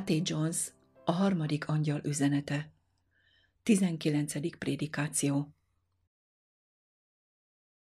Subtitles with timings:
[0.00, 0.28] A.T.
[0.28, 0.72] Jones,
[1.04, 2.72] a harmadik angyal üzenete.
[3.62, 4.56] 19.
[4.58, 5.54] prédikáció.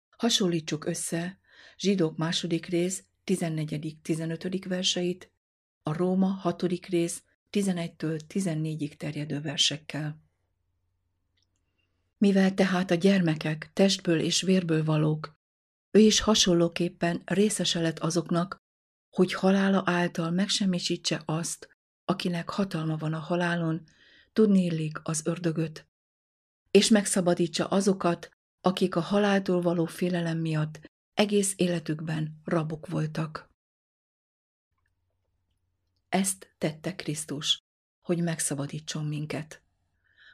[0.10, 1.40] Hasonlítsuk össze
[1.78, 4.64] zsidók második rész 14.-15.
[4.68, 5.32] verseit,
[5.84, 10.22] a Róma hatodik rész 11-től 14-ig terjedő versekkel.
[12.18, 15.38] Mivel tehát a gyermekek testből és vérből valók,
[15.92, 18.64] ő is hasonlóképpen részese lett azoknak,
[19.10, 21.75] hogy halála által megsemmisítse azt,
[22.06, 23.84] akinek hatalma van a halálon,
[24.34, 25.88] tudni illik az ördögöt,
[26.72, 28.30] és megszabadítsa azokat,
[28.62, 33.50] akik a haláltól való félelem miatt egész életükben rabok voltak.
[36.10, 37.64] Ezt tette Krisztus,
[38.02, 39.62] hogy megszabadítson minket.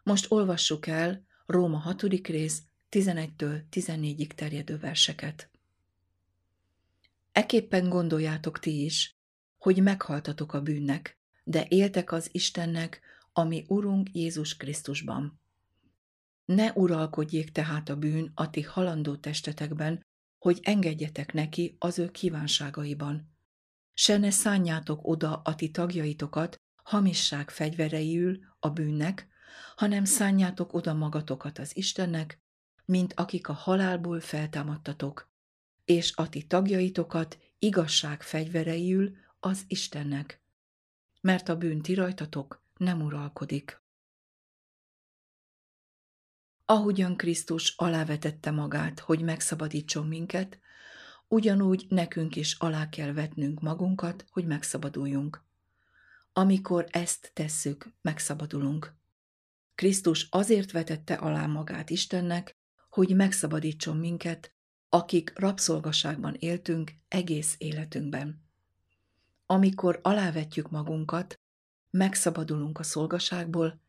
[0.04, 2.02] Most olvassuk el Róma 6.
[2.02, 2.62] rész
[2.92, 5.50] 11-től 14-ig terjedő verseket.
[7.32, 9.16] Eképpen gondoljátok ti is,
[9.58, 13.02] hogy meghaltatok a bűnnek, de éltek az Istennek,
[13.34, 15.40] ami Urunk Jézus Krisztusban.
[16.46, 20.06] Ne uralkodjék tehát a bűn a ti halandó testetekben,
[20.38, 23.36] hogy engedjetek neki az ő kívánságaiban.
[23.94, 29.28] Se ne szánjátok oda a ti tagjaitokat hamisság fegyvereiül a bűnnek,
[29.76, 32.42] hanem szánjátok oda magatokat az Istennek,
[32.86, 35.32] mint akik a halálból feltámadtatok,
[35.86, 40.42] és a ti tagjaitokat igazság fegyvereiül az Istennek
[41.22, 43.82] mert a bűn ti rajtatok nem uralkodik.
[46.66, 50.60] Ahogyan Krisztus alávetette magát, hogy megszabadítson minket,
[51.28, 55.44] ugyanúgy nekünk is alá kell vetnünk magunkat, hogy megszabaduljunk.
[56.34, 58.96] Amikor ezt tesszük, megszabadulunk.
[59.76, 62.58] Krisztus azért vetette alá magát Istennek,
[62.90, 64.54] hogy megszabadítson minket,
[64.90, 68.51] akik rabszolgaságban éltünk egész életünkben.
[69.52, 71.40] Amikor alávetjük magunkat,
[71.90, 73.82] megszabadulunk a szolgaságból,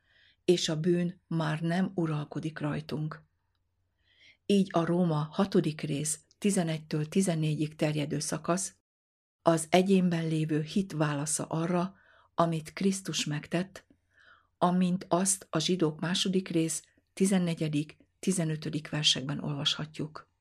[0.45, 3.23] és a bűn már nem uralkodik rajtunk.
[4.47, 8.75] Így a Róma hatodik rész 11-től 14-ig terjedő szakasz
[9.43, 11.95] az egyénben lévő hit válasza arra,
[12.35, 13.85] amit Krisztus megtett,
[14.59, 17.97] amint azt a zsidók második rész 14.
[18.19, 18.89] 15.
[18.89, 20.32] versekben olvashatjuk.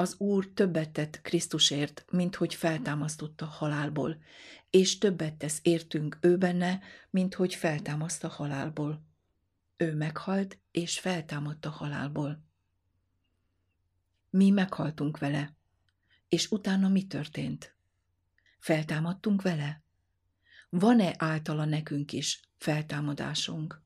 [0.00, 4.22] Az Úr többet tett Krisztusért, mint hogy feltámasztotta halálból,
[4.70, 9.06] és többet tesz értünk ő benne, mint hogy feltámaszt a halálból.
[9.76, 12.44] Ő meghalt, és feltámadt a halálból.
[14.30, 15.56] Mi meghaltunk vele,
[16.28, 17.74] és utána mi történt?
[18.58, 19.82] Feltámadtunk vele?
[20.68, 23.82] Van-e általa nekünk is feltámadásunk?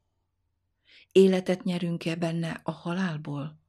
[1.12, 3.61] Életet nyerünk-e benne a halálból?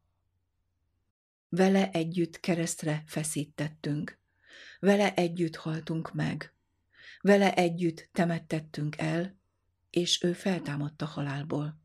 [1.56, 4.19] Vele együtt keresztre feszítettünk.
[4.80, 6.53] Vele együtt haltunk meg.
[7.22, 9.40] Vele együtt temettettünk el,
[9.90, 11.81] és ő feltámadt a halálból.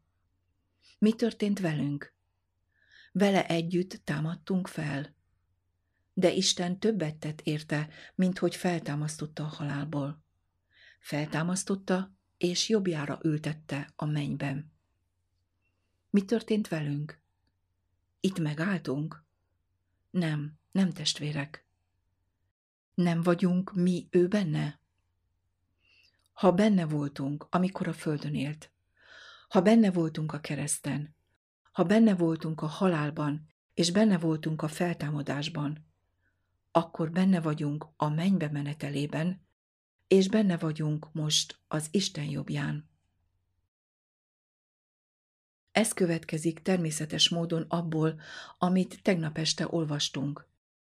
[0.99, 2.15] Mi történt velünk?
[3.13, 5.15] Vele együtt támadtunk fel.
[6.13, 10.23] De Isten többet tett érte, mint hogy feltámasztotta a halálból.
[11.01, 14.73] Feltámasztotta, és jobbjára ültette a mennyben.
[16.11, 17.21] Mi történt velünk?
[18.21, 19.27] Itt megálltunk?
[20.19, 21.67] Nem, nem testvérek.
[22.95, 24.81] Nem vagyunk mi ő benne?
[26.33, 28.71] Ha benne voltunk, amikor a földön élt,
[29.49, 31.17] ha benne voltunk a kereszten,
[31.73, 35.87] ha benne voltunk a halálban, és benne voltunk a feltámadásban,
[36.71, 39.47] akkor benne vagyunk a mennybe menetelében,
[40.09, 42.88] és benne vagyunk most az Isten jobbján.
[45.79, 48.21] Ez következik természetes módon abból,
[48.59, 50.47] amit tegnap este olvastunk.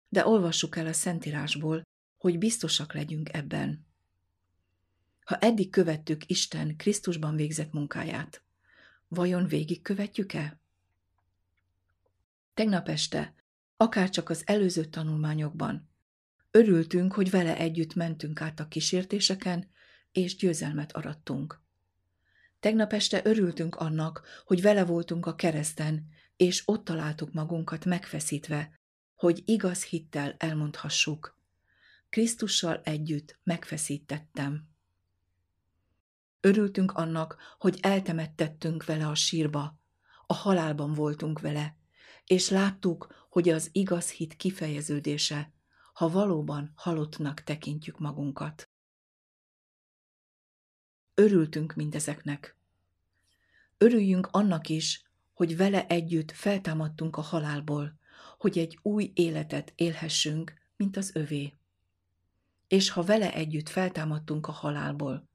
[0.08, 1.82] De olvassuk el a Szentírásból,
[2.18, 3.86] hogy biztosak legyünk ebben.
[5.24, 8.42] Ha eddig követtük Isten Krisztusban végzett munkáját,
[9.08, 10.60] vajon végig követjük-e?
[12.54, 13.34] Tegnap este,
[13.76, 15.88] akárcsak az előző tanulmányokban,
[16.50, 19.70] örültünk, hogy vele együtt mentünk át a kísértéseken,
[20.12, 21.61] és győzelmet arattunk.
[22.62, 26.06] Tegnap este örültünk annak, hogy vele voltunk a kereszten,
[26.36, 28.80] és ott találtuk magunkat megfeszítve,
[29.14, 31.38] hogy igaz hittel elmondhassuk.
[32.08, 34.68] Krisztussal együtt megfeszítettem.
[36.40, 39.78] Örültünk annak, hogy eltemettettünk vele a sírba,
[40.26, 41.76] a halálban voltunk vele,
[42.24, 45.52] és láttuk, hogy az igaz hit kifejeződése,
[45.92, 48.71] ha valóban halottnak tekintjük magunkat.
[51.14, 52.56] Örültünk mindezeknek.
[53.78, 57.98] Örüljünk annak is, hogy vele együtt feltámadtunk a halálból,
[58.38, 61.54] hogy egy új életet élhessünk, mint az övé.
[62.68, 65.28] és ha vele együtt feltámadtunk a halálból,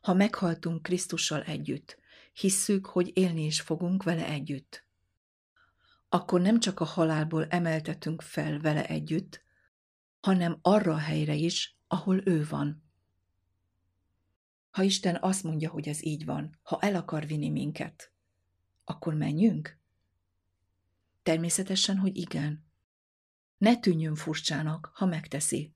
[0.00, 1.98] ha meghaltunk Krisztussal együtt,
[2.32, 4.84] hisszük, hogy élni is fogunk vele együtt,
[6.08, 9.42] akkor nem csak a halálból emeltetünk fel vele együtt,
[10.20, 12.85] hanem arra a helyre is, ahol ő van.
[14.76, 18.12] Ha Isten azt mondja, hogy ez így van, ha el akar vinni minket,
[18.84, 19.78] akkor menjünk?
[21.22, 22.64] Természetesen, hogy igen.
[23.58, 25.74] Ne tűnjön furcsának, ha megteszi.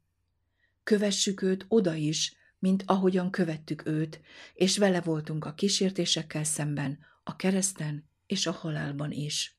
[0.83, 4.21] Kövessük őt oda is, mint ahogyan követtük őt,
[4.55, 9.59] és vele voltunk a kísértésekkel szemben, a kereszten és a halálban is.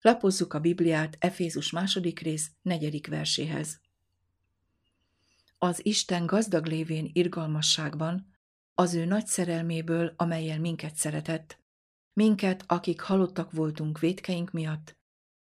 [0.00, 3.80] Lapozzuk a Bibliát Efézus második rész negyedik verséhez.
[5.64, 8.34] Az Isten gazdag lévén irgalmasságban,
[8.74, 11.58] az ő nagy szerelméből, amelyel minket szeretett,
[12.12, 14.96] minket, akik halottak voltunk védkeink miatt,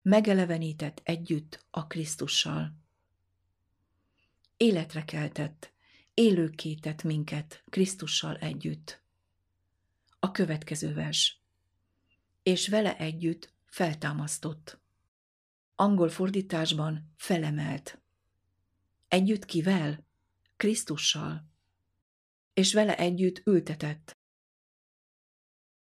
[0.01, 2.75] megelevenített együtt a Krisztussal.
[4.57, 5.73] Életre keltett,
[6.13, 9.01] élőké tett minket Krisztussal együtt.
[10.19, 11.41] A következő vers.
[12.43, 14.79] És vele együtt feltámasztott.
[15.75, 17.99] Angol fordításban felemelt.
[19.07, 20.04] Együtt kivel?
[20.57, 21.49] Krisztussal.
[22.53, 24.17] És vele együtt ültetett.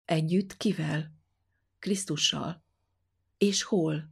[0.06, 1.14] Együtt kivel?
[1.80, 2.64] Krisztussal.
[3.38, 4.12] És hol?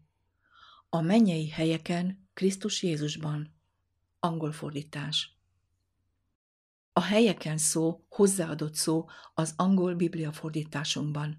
[0.90, 3.56] A mennyei helyeken Krisztus Jézusban.
[4.20, 5.38] Angol fordítás.
[6.94, 11.38] A helyeken szó hozzáadott szó az angol biblia fordításunkban.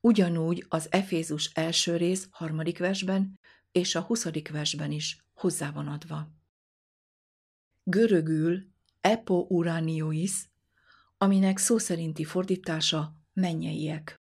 [0.00, 3.38] Ugyanúgy az Efézus első rész harmadik versben
[3.72, 6.37] és a huszadik versben is hozzá van adva.
[7.90, 8.66] Görögül
[9.00, 10.50] epo uraniois,
[11.18, 14.20] aminek szó szerinti fordítása mennyeiek.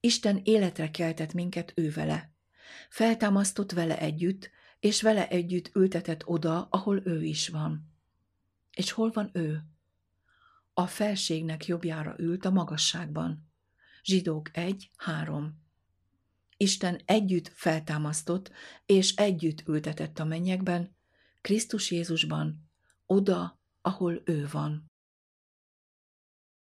[0.00, 2.32] Isten életre keltett minket ő vele.
[2.88, 7.92] Feltámasztott vele együtt, és vele együtt ültetett oda, ahol ő is van.
[8.70, 9.62] És hol van ő?
[10.74, 13.50] A felségnek jobbjára ült a magasságban.
[14.02, 15.62] Zsidók 1, 3.
[16.56, 18.50] Isten együtt feltámasztott,
[18.86, 20.95] és együtt ültetett a mennyekben,
[21.46, 22.70] Krisztus Jézusban,
[23.04, 24.90] oda, ahol ő van.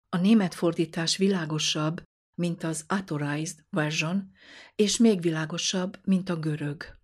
[0.08, 2.02] A német fordítás világosabb,
[2.34, 4.32] mint az Authorized Version,
[4.74, 6.98] és még világosabb, mint a görög.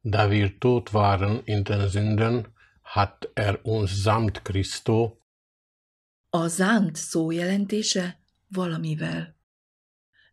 [0.00, 5.16] Da wir tot waren in den Sünden, hat er uns samt Christo.
[6.30, 9.36] A zánt szó jelentése valamivel.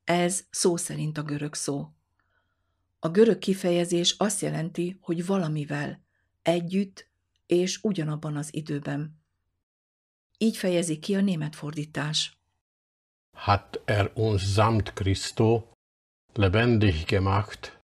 [0.04, 1.94] Ez szó szerint a görög szó.
[3.00, 6.05] A görög kifejezés azt jelenti, hogy valamivel,
[6.46, 7.10] együtt
[7.46, 9.24] és ugyanabban az időben.
[10.38, 12.38] Így fejezi ki a német fordítás.
[13.32, 15.68] Hat er uns samt Christo
[16.34, 17.84] lebendig gemacht.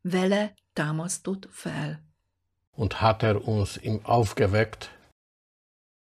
[0.00, 2.08] Vele támasztott fel.
[2.70, 4.98] Und hat er uns im aufgeweckt.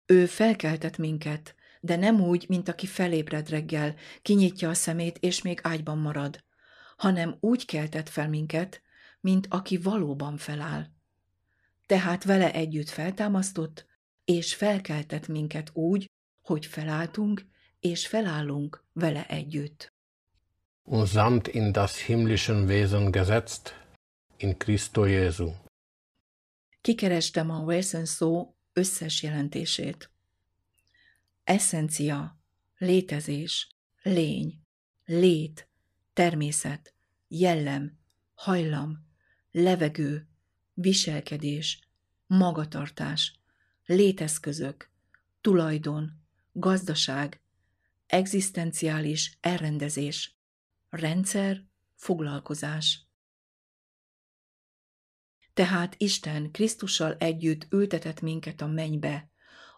[0.06, 5.60] Ő felkeltett minket, de nem úgy, mint aki felébred reggel, kinyitja a szemét, és még
[5.64, 6.44] ágyban marad,
[6.98, 8.82] hanem úgy keltett fel minket,
[9.20, 10.88] mint aki valóban feláll.
[11.86, 13.86] Tehát vele együtt feltámasztott,
[14.26, 16.10] és felkeltett minket úgy,
[16.42, 17.46] hogy felálltunk,
[17.80, 19.94] és felállunk vele együtt.
[20.86, 23.86] Und samt in das himmlischen Wesen gesetzt,
[24.38, 25.52] in Christo Jesu.
[26.82, 30.12] Kikerestem a Wilson szó összes jelentését.
[31.44, 32.40] Eszencia,
[32.78, 33.68] létezés,
[34.02, 34.62] lény,
[35.06, 35.68] lét,
[36.14, 36.94] természet,
[37.28, 38.00] jellem,
[38.34, 39.08] hajlam,
[39.52, 40.28] levegő,
[40.74, 41.80] viselkedés,
[42.28, 43.40] magatartás,
[43.86, 44.90] léteszközök,
[45.42, 46.12] tulajdon,
[46.52, 47.42] gazdaság,
[48.08, 50.38] egzisztenciális elrendezés,
[50.90, 51.64] rendszer,
[51.96, 53.08] foglalkozás.
[55.54, 59.32] Tehát Isten Krisztussal együtt ültetett minket a mennybe,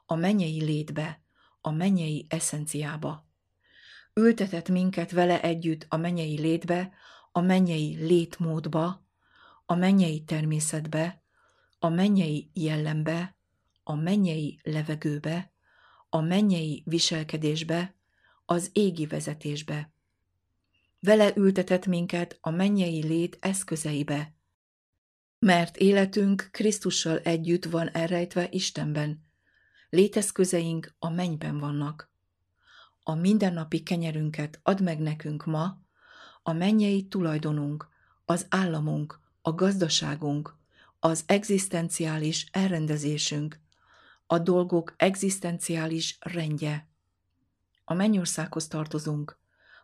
[0.05, 1.21] a mennyei létbe,
[1.61, 3.27] a mennyei eszenciába.
[4.13, 6.93] Ültetett minket vele együtt a mennyei létbe,
[7.31, 9.04] a mennyei létmódba,
[9.65, 11.21] a mennyei természetbe,
[11.79, 13.35] a mennyei jellembe,
[13.83, 15.51] a mennyei levegőbe,
[16.09, 17.95] a mennyei viselkedésbe,
[18.45, 19.91] az égi vezetésbe.
[20.99, 24.33] Vele ültetett minket a mennyei lét eszközeibe,
[25.39, 29.23] mert életünk Krisztussal együtt van elrejtve Istenben.
[29.89, 32.11] Léteszközeink a mennyben vannak.
[33.03, 35.81] A mindennapi kenyerünket add meg nekünk ma,
[36.43, 37.89] a mennyei tulajdonunk,
[38.25, 40.55] az államunk, a gazdaságunk,
[40.99, 43.59] az egzisztenciális elrendezésünk,
[44.27, 46.87] a dolgok egzisztenciális rendje.
[47.83, 49.39] A mennyországhoz tartozunk,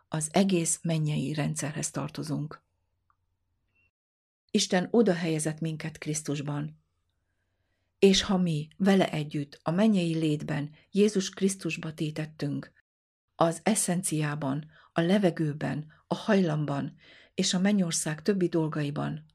[0.08, 2.62] az egész mennyei rendszerhez tartozunk.
[4.50, 6.78] Isten oda helyezett minket Krisztusban.
[7.98, 12.72] És ha mi vele együtt a mennyei létben Jézus Krisztusba tétettünk,
[13.34, 16.96] az eszenciában, a levegőben, a hajlamban
[17.34, 19.30] és a mennyország többi dolgaiban,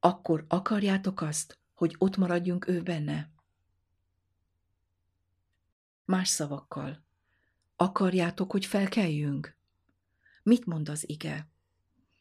[0.00, 3.30] akkor akarjátok azt, hogy ott maradjunk ő benne?
[6.04, 7.04] Más szavakkal,
[7.76, 9.56] akarjátok, hogy felkeljünk?
[10.42, 11.48] Mit mond az ige?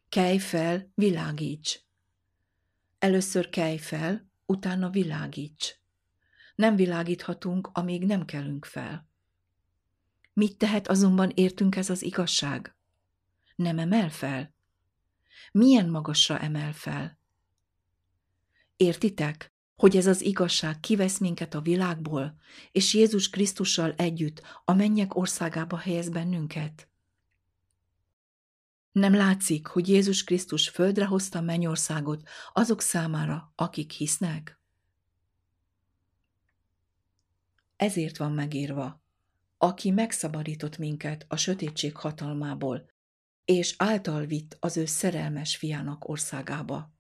[0.10, 1.80] Kelj fel, világíts!
[3.00, 5.76] Először kelj fel, utána világíts.
[6.56, 9.10] Nem világíthatunk, amíg nem kelünk fel.
[10.34, 12.76] Mit tehet azonban értünk ez az igazság?
[13.56, 14.54] Nem emel fel?
[15.52, 17.17] Milyen magasra emel fel?
[18.78, 22.38] Értitek, hogy ez az igazság kivesz minket a világból,
[22.72, 26.90] és Jézus Krisztussal együtt a mennyek országába helyez bennünket?
[28.92, 34.60] Nem látszik, hogy Jézus Krisztus földre hozta mennyországot azok számára, akik hisznek?
[37.76, 39.02] Ezért van megírva,
[39.58, 42.90] aki megszabadított minket a sötétség hatalmából,
[43.46, 46.97] és által vitt az ő szerelmes fiának országába.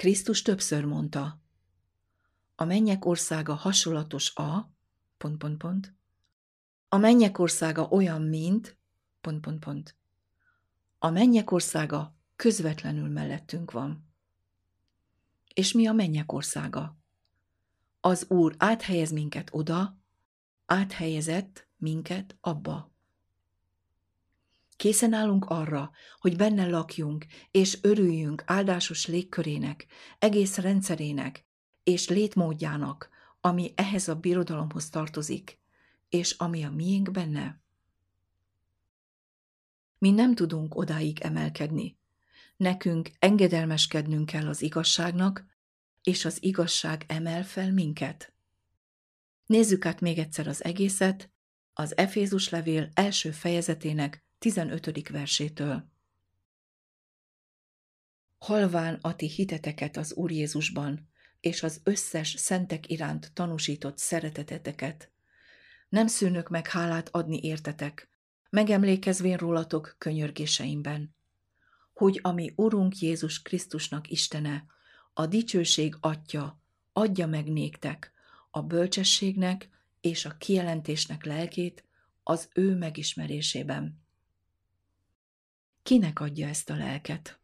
[0.00, 1.40] Krisztus többször mondta,
[2.54, 4.72] a mennyek országa hasonlatos a,
[5.16, 5.94] pont, pont, pont,
[6.88, 8.76] a mennyek országa olyan, mint,
[9.20, 9.96] pont, pont, pont.
[10.98, 14.12] A mennyek országa közvetlenül mellettünk van.
[15.54, 16.96] És mi a mennyek országa?
[18.00, 19.98] Az Úr áthelyez minket oda,
[20.66, 22.89] áthelyezett minket abba.
[24.80, 29.86] Készen állunk arra, hogy benne lakjunk, és örüljünk áldásos légkörének,
[30.18, 31.46] egész rendszerének
[31.82, 33.08] és létmódjának,
[33.40, 35.60] ami ehhez a birodalomhoz tartozik,
[36.08, 37.62] és ami a miénk benne.
[39.98, 41.98] Mi nem tudunk odáig emelkedni.
[42.56, 45.44] Nekünk engedelmeskednünk kell az igazságnak,
[46.02, 48.32] és az igazság emel fel minket.
[49.46, 51.30] Nézzük át még egyszer az egészet,
[51.72, 55.08] az Efézus levél első fejezetének 15.
[55.08, 55.90] versétől.
[58.38, 61.08] Halván a ti hiteteket az Úr Jézusban,
[61.40, 65.10] és az összes szentek iránt tanúsított szereteteteket.
[65.88, 68.10] Nem szűnök meg hálát adni értetek,
[68.50, 71.14] megemlékezvén rólatok könyörgéseimben,
[71.92, 74.64] hogy ami Urunk Jézus Krisztusnak Istene,
[75.12, 78.12] a dicsőség Atya, adja meg néktek
[78.50, 79.68] a bölcsességnek
[80.00, 81.84] és a kijelentésnek lelkét
[82.22, 84.08] az ő megismerésében.
[85.90, 87.40] Kinek adja ezt a lelket?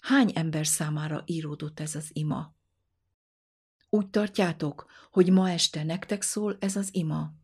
[0.00, 2.54] Hány ember számára íródott ez az ima?
[3.88, 7.34] Úgy tartjátok, hogy ma este nektek szól ez az ima?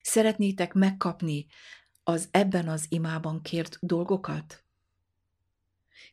[0.00, 1.46] Szeretnétek megkapni
[2.02, 4.64] az ebben az imában kért dolgokat?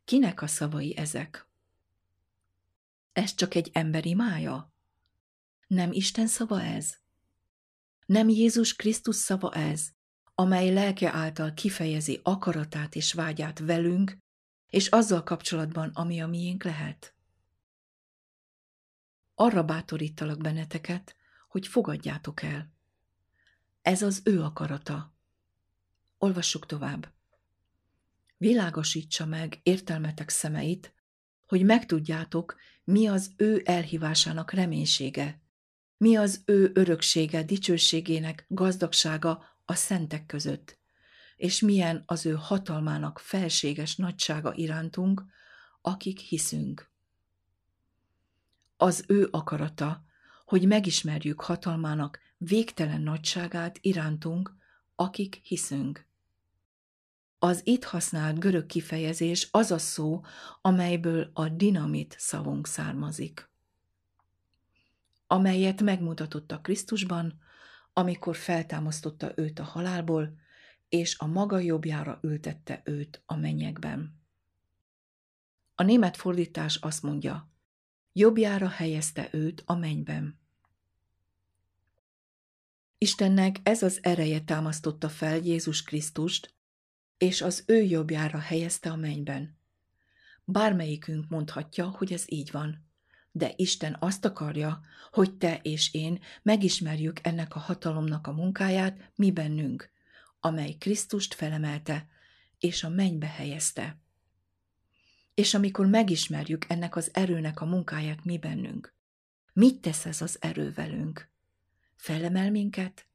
[0.06, 1.48] Kinek a szavai ezek?
[3.14, 4.74] Ez csak egy ember imája?
[5.68, 6.98] Nem Isten szava ez?
[8.06, 9.94] Nem Jézus Krisztus szava ez,
[10.42, 14.18] amely lelke által kifejezi akaratát és vágyát velünk,
[14.70, 17.14] és azzal kapcsolatban, ami a miénk lehet?
[19.36, 21.16] Arra bátorítalak benneteket,
[21.50, 22.74] hogy fogadjátok el.
[23.82, 25.14] Ez az ő akarata.
[26.18, 27.12] Olvassuk tovább.
[28.38, 30.94] Világosítsa meg értelmetek szemeit,
[31.48, 35.42] hogy megtudjátok, mi az ő elhívásának reménysége,
[35.98, 40.78] mi az ő öröksége, dicsőségének gazdagsága a szentek között,
[41.36, 45.24] és milyen az ő hatalmának felséges nagysága irántunk,
[45.82, 46.92] akik hiszünk.
[48.78, 50.04] Az ő akarata,
[50.46, 54.56] hogy megismerjük hatalmának végtelen nagyságát irántunk,
[54.96, 56.08] akik hiszünk.
[57.40, 60.24] Az itt használt görög kifejezés az a szó,
[60.62, 63.50] amelyből a dinamit szavunk származik,
[65.28, 67.40] amelyet megmutatott a Krisztusban,
[67.94, 70.40] amikor feltámasztotta őt a halálból,
[70.90, 74.20] és a maga jobbjára ültette őt a mennyekben.
[75.76, 77.50] A német fordítás azt mondja,
[78.14, 80.40] jobbjára helyezte őt a mennyben.
[82.98, 86.56] Istennek ez az ereje támasztotta fel Jézus Krisztust,
[87.18, 89.58] és az ő jobbjára helyezte a mennyben.
[90.44, 92.91] Bármelyikünk mondhatja, hogy ez így van,
[93.32, 99.32] de Isten azt akarja, hogy te és én megismerjük ennek a hatalomnak a munkáját mi
[99.32, 99.92] bennünk,
[100.40, 102.08] amely Krisztust felemelte,
[102.60, 103.98] és a mennybe helyezte.
[105.34, 108.94] És amikor megismerjük ennek az erőnek a munkáját mi bennünk,
[109.54, 111.30] mit tesz ez az erő velünk?
[112.02, 113.08] felemel minket,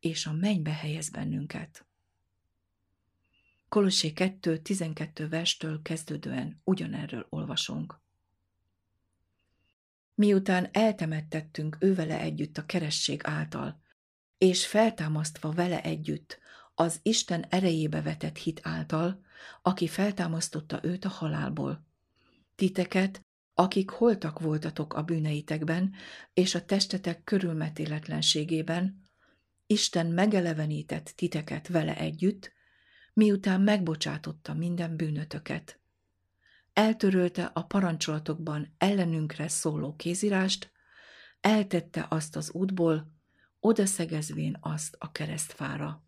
[0.00, 1.86] és a mennybe helyez bennünket.
[3.68, 8.00] Kolossé 2.12 verstől kezdődően ugyanerről olvasunk.
[10.14, 13.82] Miután eltemettettünk ővele együtt a keresség által,
[14.38, 16.38] és feltámasztva vele együtt
[16.74, 19.24] az Isten erejébe vetett hit által,
[19.62, 21.86] aki feltámasztotta őt a halálból.
[22.54, 25.94] Titeket, akik holtak voltatok a bűneitekben
[26.32, 29.02] és a testetek körülmetéletlenségében,
[29.66, 32.52] Isten megelevenített titeket vele együtt,
[33.12, 35.80] miután megbocsátotta minden bűnötöket.
[36.74, 40.72] Eltörölte a parancsolatokban ellenünkre szóló kézirást,
[41.40, 43.12] eltette azt az útból,
[43.60, 46.04] odaszegezvén azt a keresztfára.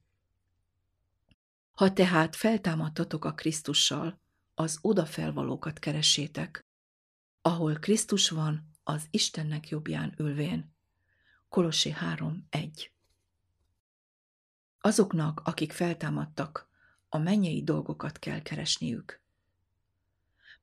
[1.75, 4.21] Ha tehát feltámadtatok a Krisztussal,
[4.55, 6.65] az odafelvalókat keressétek,
[7.43, 10.75] ahol Krisztus van, az Istennek jobbján ülvén.
[11.49, 12.89] Kolossi 3.1
[14.81, 16.69] Azoknak, akik feltámadtak,
[17.09, 19.26] a mennyei dolgokat kell keresniük.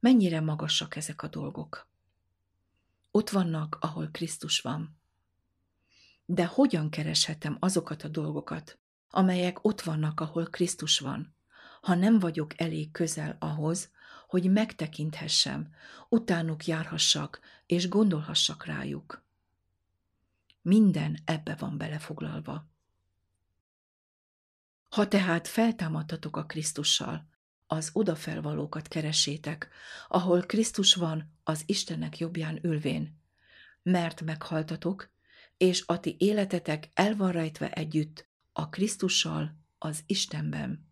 [0.03, 1.87] Mennyire magasak ezek a dolgok?
[3.11, 4.97] Ott vannak, ahol Krisztus van.
[6.25, 8.79] De hogyan kereshetem azokat a dolgokat,
[9.09, 11.35] amelyek ott vannak, ahol Krisztus van,
[11.81, 13.91] ha nem vagyok elég közel ahhoz,
[14.27, 15.73] hogy megtekinthessem,
[16.09, 19.25] utánuk járhassak és gondolhassak rájuk.
[20.61, 22.67] Minden ebbe van belefoglalva.
[24.89, 27.31] Ha tehát feltámadtatok a Krisztussal,
[27.73, 29.69] az odafelvalókat keresétek,
[30.07, 33.19] ahol Krisztus van az Istennek jobbján ülvén,
[33.83, 35.09] mert meghaltatok,
[35.57, 40.91] és a ti életetek el van rejtve együtt a Krisztussal az Istenben.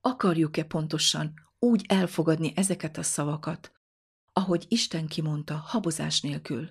[0.00, 3.72] Akarjuk-e pontosan úgy elfogadni ezeket a szavakat,
[4.32, 6.70] ahogy Isten kimondta habozás nélkül?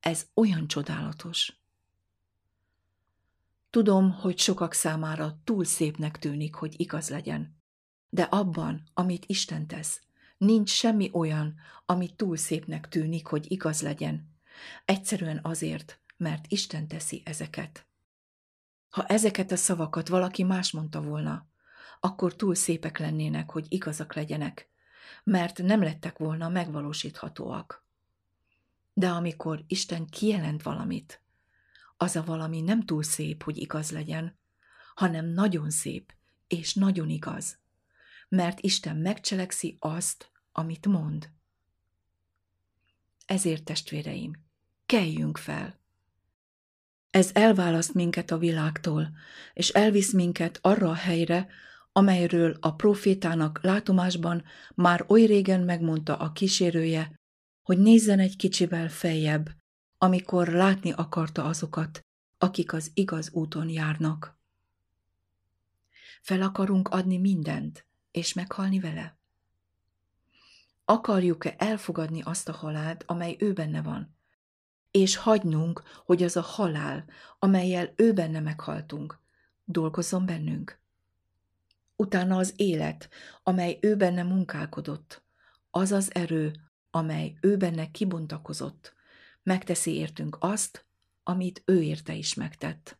[0.00, 1.61] Ez olyan csodálatos.
[3.72, 7.56] Tudom, hogy sokak számára túl szépnek tűnik, hogy igaz legyen.
[8.08, 10.02] De abban, amit Isten tesz,
[10.38, 11.54] nincs semmi olyan,
[11.86, 14.30] ami túl szépnek tűnik, hogy igaz legyen.
[14.84, 17.86] Egyszerűen azért, mert Isten teszi ezeket.
[18.90, 21.46] Ha ezeket a szavakat valaki más mondta volna,
[22.00, 24.70] akkor túl szépek lennének, hogy igazak legyenek,
[25.24, 27.86] mert nem lettek volna megvalósíthatóak.
[28.92, 31.21] De amikor Isten kijelent valamit,
[32.02, 34.38] az a valami nem túl szép, hogy igaz legyen,
[34.94, 36.12] hanem nagyon szép
[36.48, 37.58] és nagyon igaz,
[38.28, 41.30] mert Isten megcselekszi azt, amit mond.
[43.26, 44.32] Ezért, testvéreim,
[44.86, 45.80] keljünk fel!
[47.10, 49.16] Ez elválaszt minket a világtól,
[49.52, 51.48] és elvisz minket arra a helyre,
[51.92, 57.20] amelyről a profétának látomásban már oly régen megmondta a kísérője,
[57.62, 59.61] hogy nézzen egy kicsivel feljebb,
[60.02, 62.04] amikor látni akarta azokat,
[62.38, 64.36] akik az igaz úton járnak.
[66.20, 69.18] Fel akarunk adni mindent, és meghalni vele?
[70.84, 74.16] Akarjuk-e elfogadni azt a halált, amely ő benne van,
[74.90, 77.04] és hagynunk, hogy az a halál,
[77.38, 79.18] amelyel ő benne meghaltunk,
[79.64, 80.80] dolgozzon bennünk?
[81.96, 83.08] Utána az élet,
[83.42, 85.22] amely ő benne munkálkodott,
[85.70, 86.52] az az erő,
[86.90, 89.00] amely ő benne kibontakozott,
[89.42, 90.86] megteszi értünk azt,
[91.22, 92.98] amit ő érte is megtett.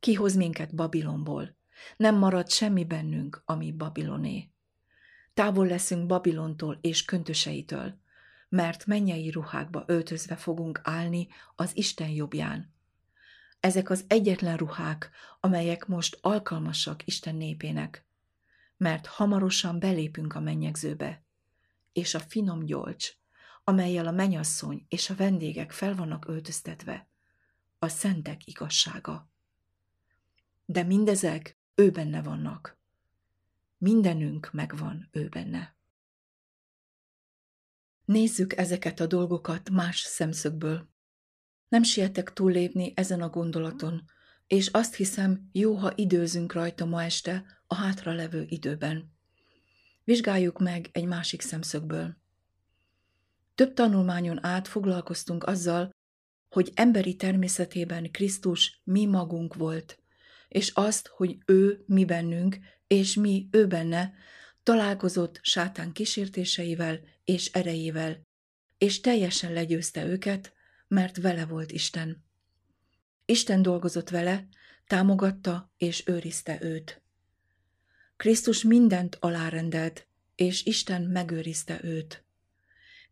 [0.00, 1.56] Kihoz minket Babilonból,
[1.96, 4.50] nem marad semmi bennünk, ami Babiloné.
[5.34, 7.98] Távol leszünk Babilontól és köntöseitől,
[8.48, 12.72] mert mennyei ruhákba öltözve fogunk állni az Isten jobbján.
[13.60, 18.06] Ezek az egyetlen ruhák, amelyek most alkalmasak Isten népének,
[18.76, 21.24] mert hamarosan belépünk a mennyegzőbe,
[21.92, 23.16] és a finom gyolcs,
[23.64, 27.08] amelyel a menyasszony és a vendégek fel vannak öltöztetve,
[27.78, 29.30] a szentek igazsága.
[30.64, 32.78] De mindezek ő benne vannak.
[33.78, 35.76] Mindenünk megvan ő benne.
[38.04, 40.88] Nézzük ezeket a dolgokat más szemszögből.
[41.68, 44.04] Nem sietek túllépni ezen a gondolaton,
[44.46, 49.12] és azt hiszem, jó, ha időzünk rajta ma este a hátra levő időben.
[50.04, 52.16] Vizsgáljuk meg egy másik szemszögből.
[53.54, 55.90] Több tanulmányon át foglalkoztunk azzal,
[56.48, 59.98] hogy emberi természetében Krisztus mi magunk volt,
[60.48, 64.14] és azt, hogy ő mi bennünk, és mi ő benne,
[64.62, 68.26] találkozott sátán kísértéseivel és erejével,
[68.78, 70.52] és teljesen legyőzte őket,
[70.88, 72.24] mert vele volt Isten.
[73.24, 74.48] Isten dolgozott vele,
[74.86, 77.02] támogatta és őrizte őt.
[78.16, 82.23] Krisztus mindent alárendelt, és Isten megőrizte őt.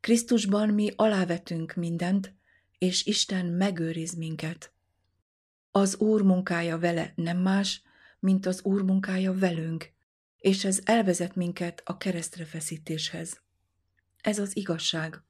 [0.02, 2.34] Krisztusban mi alávetünk mindent,
[2.78, 4.72] és Isten megőriz minket.
[5.70, 7.82] Az Úr munkája vele nem más,
[8.18, 9.92] mint az Úr munkája velünk,
[10.38, 13.42] és ez elvezet minket a keresztre feszítéshez.
[14.20, 15.22] Ez az igazság.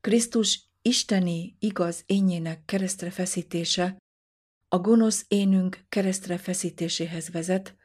[0.00, 3.96] Krisztus isteni igaz énjének keresztre feszítése
[4.68, 7.76] a gonosz énünk keresztre feszítéséhez vezet,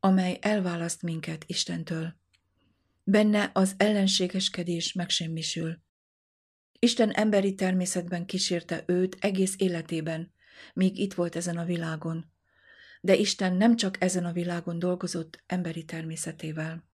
[0.00, 2.17] amely elválaszt minket Istentől.
[3.10, 5.82] Benne az ellenségeskedés megsemmisül.
[6.78, 10.32] Isten emberi természetben kísérte őt egész életében,
[10.74, 12.32] míg itt volt ezen a világon.
[13.00, 16.88] De Isten nem csak ezen a világon dolgozott emberi természetével.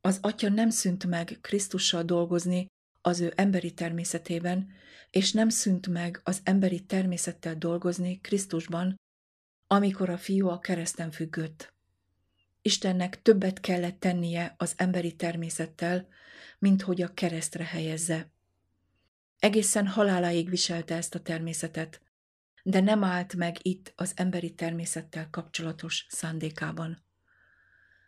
[0.00, 2.66] Az Atya nem szűnt meg Krisztussal dolgozni
[3.00, 4.72] az ő emberi természetében,
[5.10, 8.94] és nem szűnt meg az emberi természettel dolgozni Krisztusban,
[9.66, 11.78] amikor a fiú a kereszten függött.
[12.62, 16.08] Istennek többet kellett tennie az emberi természettel,
[16.58, 18.30] mint hogy a keresztre helyezze.
[19.38, 22.00] Egészen haláláig viselte ezt a természetet,
[22.62, 27.02] de nem állt meg itt az emberi természettel kapcsolatos szándékában.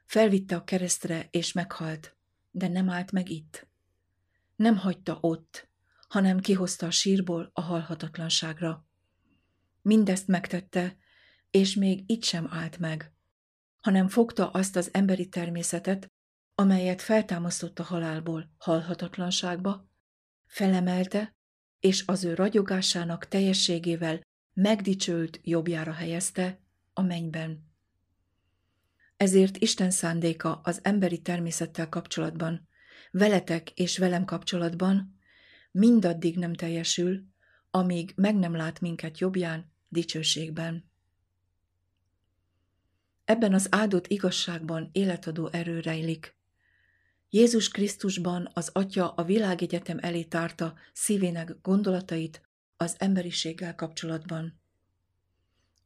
[0.06, 2.16] Felvitte a keresztre és meghalt,
[2.50, 3.66] de nem állt meg itt.
[4.56, 5.68] Nem hagyta ott,
[6.08, 8.86] hanem kihozta a sírból a halhatatlanságra.
[9.82, 10.96] Mindezt megtette,
[11.50, 13.12] és még itt sem állt meg,
[13.82, 16.10] hanem fogta azt az emberi természetet,
[16.54, 19.88] amelyet feltámasztott a halálból halhatatlanságba,
[20.46, 21.34] felemelte,
[21.80, 24.20] és az ő ragyogásának teljességével
[24.52, 26.60] megdicsőlt jobbjára helyezte
[26.92, 27.70] a mennyben.
[29.16, 32.68] Ezért Isten szándéka az emberi természettel kapcsolatban,
[33.10, 35.18] veletek és velem kapcsolatban
[35.70, 37.24] mindaddig nem teljesül,
[37.70, 40.91] amíg meg nem lát minket jobbján, dicsőségben.
[43.24, 46.36] Ebben az áldott igazságban életadó erő rejlik.
[47.28, 52.42] Jézus Krisztusban az Atya a világegyetem elé tárta szívének gondolatait
[52.76, 54.60] az emberiséggel kapcsolatban.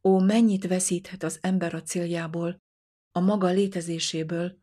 [0.03, 2.61] Ó, mennyit veszíthet az ember a céljából,
[3.11, 4.57] a maga létezéséből,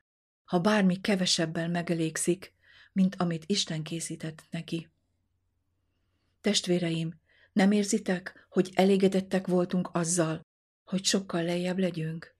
[0.45, 2.55] ha bármi kevesebben megelégszik,
[2.93, 4.89] mint amit Isten készített neki.
[6.41, 7.21] Testvéreim,
[7.53, 10.41] nem érzitek, hogy elégedettek voltunk azzal,
[10.85, 12.34] hogy sokkal lejjebb legyünk?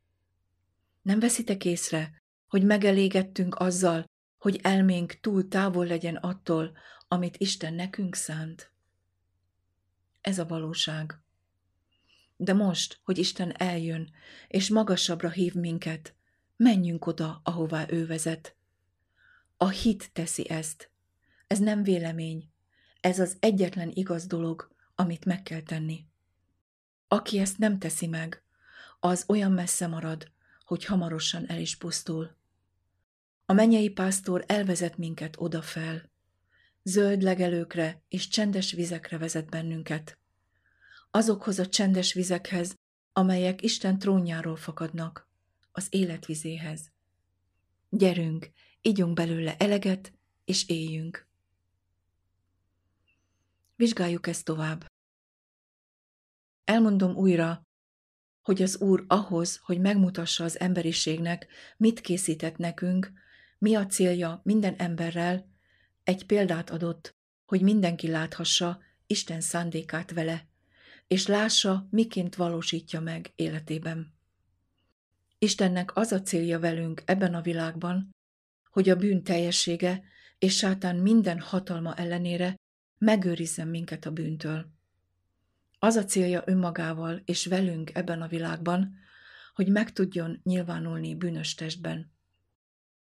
[1.05, 4.05] Nem veszitek észre, hogy megelégettünk azzal,
[4.39, 6.77] hogy elménk túl távol legyen attól,
[7.09, 8.73] amit Isten nekünk szánt?
[10.21, 11.21] Ez a valóság.
[12.37, 14.11] De most, hogy Isten eljön,
[14.49, 16.15] és magasabbra hív minket,
[16.57, 18.57] menjünk oda, ahová ő vezet.
[19.57, 20.91] A hit teszi ezt.
[21.47, 22.51] Ez nem vélemény.
[23.01, 26.07] Ez az egyetlen igaz dolog, amit meg kell tenni.
[27.09, 28.43] Aki ezt nem teszi meg,
[29.01, 30.33] az olyan messze marad,
[30.65, 32.37] hogy hamarosan el is pusztul.
[33.47, 36.11] A menyei pásztor elvezet minket odafel.
[36.83, 40.19] Zöld legelőkre és csendes vizekre vezet bennünket.
[41.11, 42.79] Azokhoz a csendes vizekhez,
[43.13, 45.29] amelyek Isten trónjáról fakadnak,
[45.73, 46.93] az életvizéhez.
[47.89, 48.51] Gyerünk,
[48.81, 50.13] igyunk belőle eleget,
[50.45, 51.27] és éljünk.
[53.77, 54.93] Vizsgáljuk ezt tovább.
[56.65, 57.67] Elmondom újra,
[58.45, 63.13] hogy az Úr ahhoz, hogy megmutassa az emberiségnek, mit készített nekünk,
[63.59, 65.49] mi a célja minden emberrel,
[66.03, 67.15] egy példát adott,
[67.47, 70.49] hogy mindenki láthassa Isten szándékát vele,
[71.07, 74.15] és lássa, miként valósítja meg életében.
[75.39, 78.11] Istennek az a célja velünk ebben a világban,
[78.71, 80.03] hogy a bűn teljessége
[80.39, 82.55] és sátán minden hatalma ellenére
[82.99, 84.74] megőrizzen minket a bűntől.
[85.85, 88.97] Az a célja önmagával és velünk ebben a világban,
[89.55, 92.13] hogy meg tudjon nyilvánulni bűnös testben.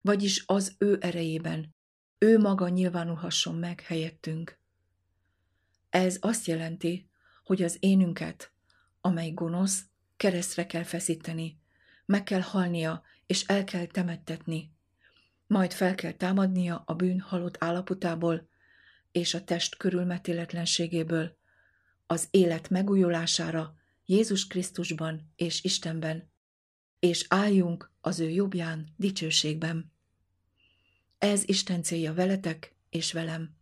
[0.01, 1.75] Vagyis az ő erejében,
[2.17, 4.59] ő maga nyilvánulhasson meg helyettünk.
[5.89, 7.09] Ez azt jelenti,
[7.43, 8.51] hogy az énünket,
[9.01, 9.85] amely gonosz,
[10.17, 11.59] keresztre kell feszíteni,
[12.05, 14.73] meg kell halnia és el kell temettetni,
[15.47, 18.49] majd fel kell támadnia a bűn halott állapotából
[19.11, 21.39] és a test körülmetéletlenségéből,
[22.11, 26.31] az élet megújulására Jézus Krisztusban és Istenben,
[26.99, 29.91] és álljunk az ő jobbján dicsőségben.
[31.17, 33.55] Ez Isten célja veletek és velem.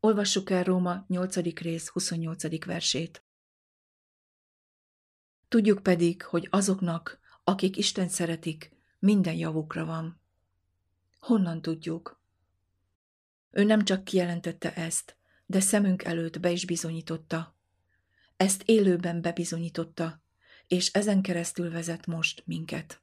[0.00, 1.36] Olvassuk el Róma 8.
[1.36, 2.64] rész 28.
[2.64, 3.24] versét.
[5.48, 10.20] Tudjuk pedig, hogy azoknak, akik Isten szeretik, minden javukra van.
[11.18, 12.20] Honnan tudjuk?
[13.50, 17.56] Ő nem csak kijelentette ezt, de szemünk előtt be is bizonyította.
[18.36, 20.22] Ezt élőben bebizonyította,
[20.66, 23.00] és ezen keresztül vezet most minket.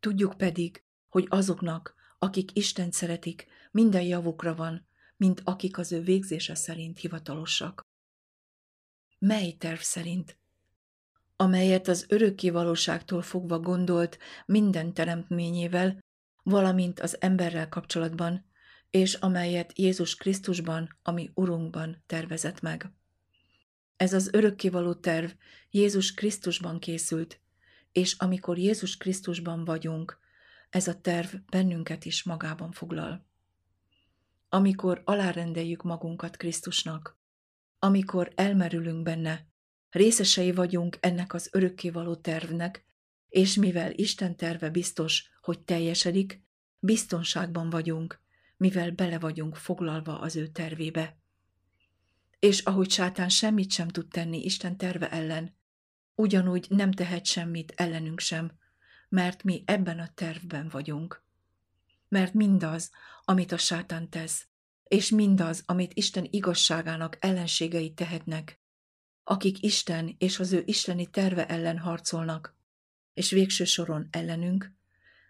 [0.00, 6.54] Tudjuk pedig, hogy azoknak, akik Isten szeretik, minden javukra van, mint akik az ő végzése
[6.54, 7.86] szerint hivatalosak.
[9.18, 10.38] Mely terv szerint?
[11.36, 15.98] Amelyet az örökké valóságtól fogva gondolt minden teremtményével,
[16.42, 18.44] valamint az emberrel kapcsolatban,
[18.90, 22.92] és amelyet Jézus Krisztusban, ami Urunkban tervezett meg.
[23.96, 25.30] Ez az örökkivaló terv
[25.70, 27.40] Jézus Krisztusban készült,
[27.92, 30.18] és amikor Jézus Krisztusban vagyunk,
[30.70, 33.26] ez a terv bennünket is magában foglal.
[34.48, 37.18] Amikor alárendeljük magunkat Krisztusnak,
[37.78, 39.46] amikor elmerülünk benne,
[39.90, 42.86] részesei vagyunk ennek az örökkévaló tervnek,
[43.28, 46.42] és mivel Isten terve biztos, hogy teljesedik,
[46.78, 48.20] biztonságban vagyunk,
[48.58, 51.16] mivel bele vagyunk foglalva az ő tervébe.
[52.38, 55.56] És ahogy sátán semmit sem tud tenni Isten terve ellen,
[56.14, 58.52] ugyanúgy nem tehet semmit ellenünk sem,
[59.08, 61.22] mert mi ebben a tervben vagyunk.
[62.08, 62.90] Mert mindaz,
[63.24, 64.46] amit a sátán tesz,
[64.84, 68.60] és mindaz, amit Isten igazságának ellenségei tehetnek,
[69.24, 72.56] akik Isten és az ő isteni terve ellen harcolnak,
[73.14, 74.72] és végső soron ellenünk,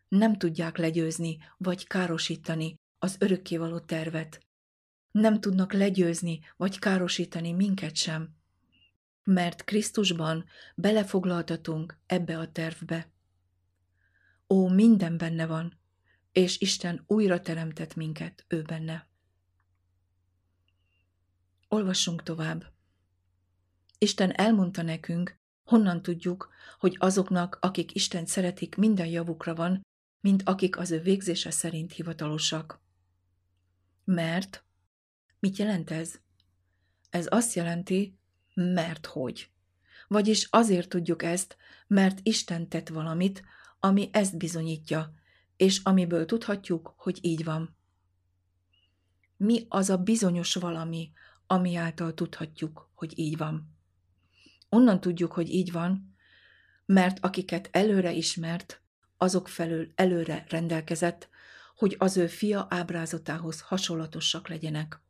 [0.08, 4.46] nem tudják legyőzni vagy károsítani az örökkévaló tervet.
[5.10, 8.36] Nem tudnak legyőzni vagy károsítani minket sem,
[9.24, 13.10] mert Krisztusban belefoglaltatunk ebbe a tervbe.
[14.48, 15.78] Ó, minden benne van,
[16.32, 19.08] és Isten újra teremtett minket ő benne.
[21.68, 22.72] Olvassunk tovább.
[23.98, 29.86] Isten elmondta nekünk, honnan tudjuk, hogy azoknak, akik Isten szeretik, minden javukra van,
[30.20, 32.80] mint akik az ő végzése szerint hivatalosak.
[34.10, 34.64] Mert
[35.38, 36.20] mit jelent ez?
[37.10, 38.18] Ez azt jelenti,
[38.54, 39.50] mert hogy.
[40.06, 43.42] Vagyis azért tudjuk ezt, mert Isten tett valamit,
[43.80, 45.12] ami ezt bizonyítja,
[45.56, 47.76] és amiből tudhatjuk, hogy így van.
[49.36, 51.12] Mi az a bizonyos valami,
[51.46, 53.76] ami által tudhatjuk, hogy így van?
[54.68, 56.14] Onnan tudjuk, hogy így van,
[56.86, 58.82] mert akiket előre ismert,
[59.16, 61.28] azok felől előre rendelkezett,
[61.78, 65.00] hogy az ő fia ábrázatához hasonlatosak legyenek.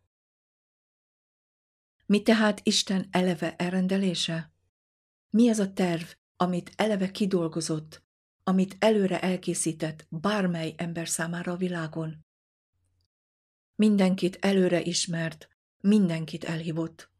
[2.07, 4.52] Mi tehát Isten eleve elrendelése?
[5.31, 6.02] Mi az a terv,
[6.37, 8.02] amit eleve kidolgozott,
[8.42, 12.26] amit előre elkészített bármely ember számára a világon?
[13.74, 15.48] Mindenkit előre ismert,
[15.81, 17.11] mindenkit elhívott.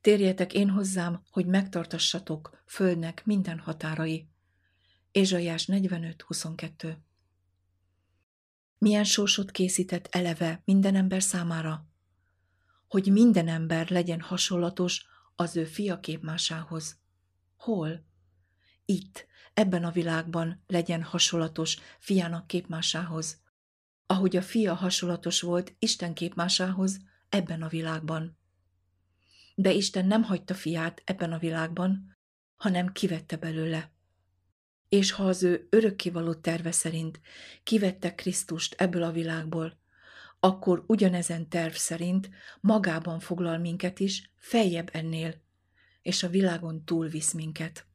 [0.00, 4.28] Térjetek én hozzám, hogy megtartassatok földnek minden határai.
[5.10, 6.96] Ézsaiás 45.22
[8.78, 11.86] Milyen sorsot készített eleve minden ember számára?
[12.88, 16.98] Hogy minden ember legyen hasonlatos az ő fia képmásához.
[17.56, 18.04] Hol?
[18.84, 23.42] Itt, ebben a világban legyen hasonlatos fiának képmásához.
[24.06, 28.38] Ahogy a fia hasonlatos volt Isten képmásához ebben a világban.
[29.54, 32.16] De Isten nem hagyta fiát ebben a világban,
[32.56, 33.95] hanem kivette belőle
[34.88, 37.20] és ha az ő örökkivaló terve szerint
[37.62, 39.78] kivette Krisztust ebből a világból,
[40.40, 45.34] akkor ugyanezen terv szerint magában foglal minket is, feljebb ennél,
[46.02, 47.86] és a világon túl visz minket.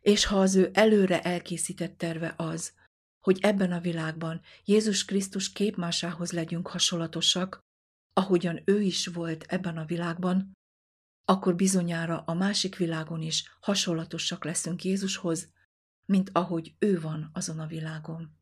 [0.00, 2.72] És ha az ő előre elkészített terve az,
[3.20, 7.58] hogy ebben a világban Jézus Krisztus képmásához legyünk hasonlatosak,
[8.12, 10.52] ahogyan ő is volt ebben a világban,
[11.24, 15.54] akkor bizonyára a másik világon is hasonlatosak leszünk Jézushoz,
[16.06, 18.36] mint ahogy ő van azon a világon.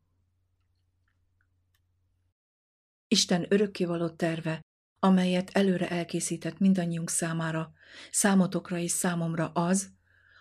[3.09, 4.61] Isten örökkévaló terve,
[4.98, 7.72] amelyet előre elkészített mindannyiunk számára,
[8.11, 9.92] számotokra és számomra az,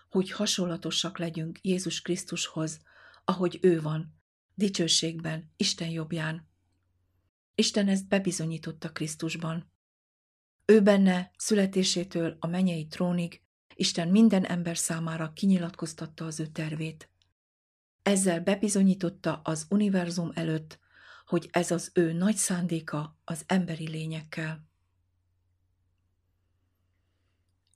[0.10, 2.82] hogy hasonlatosak legyünk Jézus Krisztushoz,
[3.26, 4.22] ahogy ő van,
[4.56, 6.50] dicsőségben, Isten jobbján.
[7.56, 9.72] Isten ezt bebizonyította Krisztusban.
[10.66, 13.42] Ő benne születésétől a menyei trónig
[13.76, 17.13] Isten minden ember számára kinyilatkoztatta az ő tervét.
[18.04, 20.80] Ezzel bebizonyította az univerzum előtt,
[21.26, 24.68] hogy ez az ő nagy szándéka az emberi lényekkel.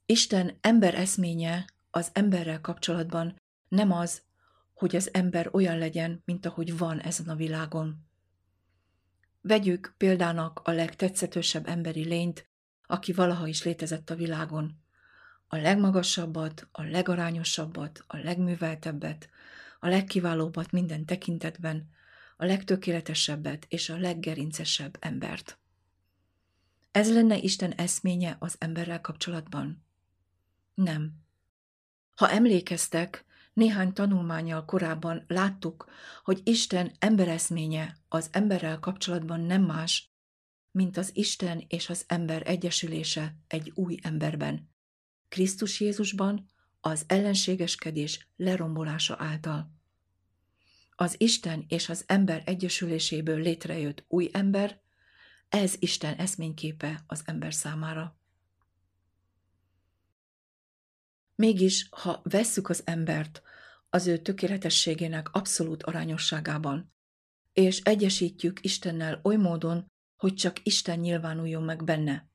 [0.06, 4.22] Isten ember eszménye az emberrel kapcsolatban nem az,
[4.74, 8.06] hogy az ember olyan legyen, mint ahogy van ezen a világon.
[9.40, 12.48] Vegyük példának a legtetszetősebb emberi lényt,
[12.86, 14.82] aki valaha is létezett a világon.
[15.48, 19.28] A legmagasabbat, a legarányosabbat, a legműveltebbet,
[19.78, 21.90] a legkiválóbbat minden tekintetben,
[22.36, 25.58] a legtökéletesebbet és a leggerincesebb embert.
[26.90, 29.84] Ez lenne Isten eszménye az emberrel kapcsolatban?
[30.74, 31.12] Nem.
[32.14, 35.90] Ha emlékeztek, néhány tanulmányal korábban láttuk,
[36.24, 40.12] hogy Isten embereszménye az emberrel kapcsolatban nem más,
[40.70, 44.70] mint az Isten és az ember egyesülése egy új emberben,
[45.28, 46.46] Krisztus Jézusban,
[46.88, 49.76] az ellenségeskedés lerombolása által.
[51.00, 54.80] az Isten és az ember egyesüléséből létrejött új ember,
[55.48, 58.18] ez Isten eszményképe az ember számára.
[61.34, 63.42] Mégis, ha vesszük az embert
[63.90, 66.92] az ő tökéletességének abszolút arányosságában,
[67.52, 72.28] és egyesítjük Istennel oly módon, hogy csak Isten nyilvánuljon meg benne,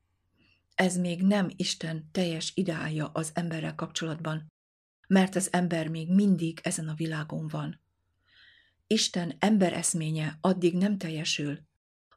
[0.74, 4.52] ez még nem Isten teljes ideája az emberrel kapcsolatban,
[5.06, 7.80] mert az ember még mindig ezen a világon van.
[8.86, 11.58] Isten ember eszménye addig nem teljesül,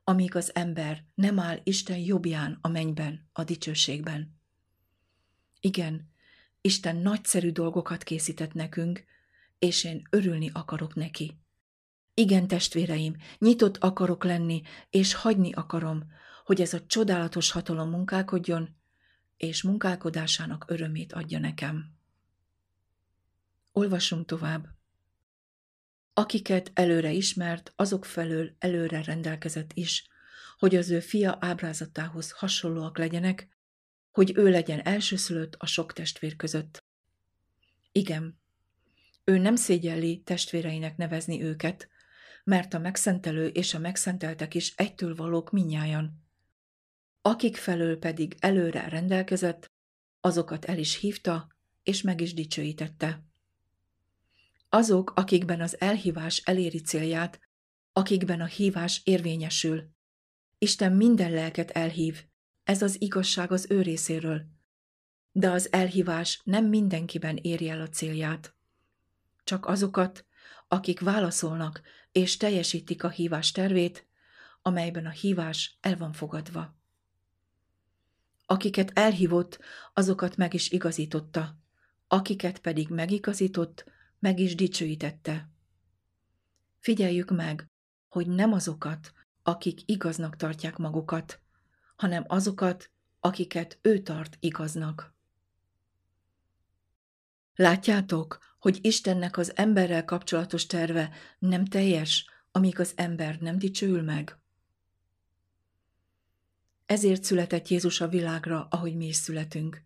[0.03, 4.39] amíg az ember nem áll Isten jobbján a mennyben, a dicsőségben.
[5.59, 6.11] Igen,
[6.61, 9.03] Isten nagyszerű dolgokat készített nekünk,
[9.59, 11.39] és én örülni akarok neki.
[12.13, 16.11] Igen, testvéreim, nyitott akarok lenni, és hagyni akarom,
[16.47, 18.75] hogy ez a csodálatos hatalom munkálkodjon,
[19.37, 21.91] és munkálkodásának örömét adja nekem.
[23.71, 24.67] Olvasunk tovább.
[26.13, 30.07] Akiket előre ismert, azok felől előre rendelkezett is,
[30.57, 33.47] hogy az ő fia ábrázatához hasonlóak legyenek,
[34.11, 36.83] hogy ő legyen elsőszülött a sok testvér között.
[37.91, 38.39] Igen,
[39.23, 41.89] ő nem szégyelli testvéreinek nevezni őket,
[42.43, 46.25] mert a megszentelő és a megszenteltek is egytől valók minnyájan.
[47.21, 49.71] Akik felől pedig előre rendelkezett,
[50.21, 51.47] azokat el is hívta,
[51.83, 53.23] és meg is dicsőítette.
[54.69, 57.39] Azok, akikben az elhívás eléri célját,
[57.93, 59.89] akikben a hívás érvényesül.
[60.57, 62.25] Isten minden lelket elhív,
[62.63, 64.45] ez az igazság az ő részéről.
[65.31, 68.55] De az elhívás nem mindenkiben éri el a célját.
[69.43, 70.25] Csak azokat,
[70.67, 74.07] akik válaszolnak és teljesítik a hívás tervét,
[74.61, 76.76] amelyben a hívás el van fogadva.
[78.49, 79.59] Akiket elhívott,
[79.93, 81.57] azokat meg is igazította,
[82.07, 83.85] akiket pedig megigazított,
[84.19, 85.49] meg is dicsőítette.
[86.79, 87.69] Figyeljük meg,
[88.09, 91.39] hogy nem azokat, akik igaznak tartják magukat,
[91.95, 95.13] hanem azokat, akiket ő tart igaznak.
[97.55, 104.37] Látjátok, hogy Istennek az emberrel kapcsolatos terve nem teljes, amíg az ember nem dicsőül meg?
[106.87, 109.83] Ezért született Jézus a világra, ahogy mi is születünk.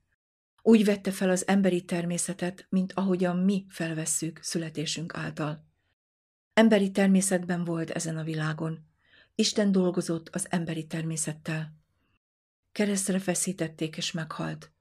[0.61, 5.65] Úgy vette fel az emberi természetet, mint ahogyan mi felvesszük születésünk által.
[6.53, 8.85] Emberi természetben volt ezen a világon.
[9.35, 11.75] Isten dolgozott az emberi természettel.
[12.71, 14.71] Keresztre feszítették és meghalt.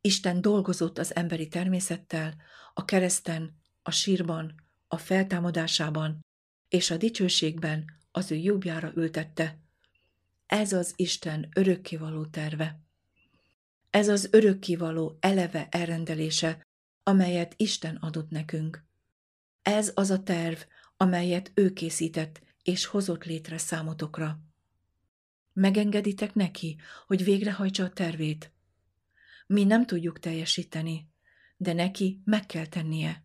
[0.00, 2.34] Isten dolgozott az emberi természettel,
[2.74, 4.54] a kereszten, a sírban,
[4.88, 6.20] a feltámadásában
[6.68, 9.63] és a dicsőségben az ő jobbjára ültette.
[10.46, 12.80] Ez az Isten örökkivaló terve.
[13.90, 16.66] Ez az örökkivaló eleve elrendelése,
[17.02, 18.84] amelyet Isten adott nekünk.
[19.62, 20.58] Ez az a terv,
[20.96, 24.40] amelyet ő készített és hozott létre számotokra.
[25.52, 28.52] Megengeditek neki, hogy végrehajtsa a tervét.
[29.46, 31.08] Mi nem tudjuk teljesíteni,
[31.56, 33.24] de neki meg kell tennie.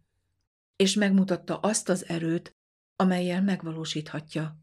[0.76, 2.56] És megmutatta azt az erőt,
[2.96, 4.60] amelyel megvalósíthatja.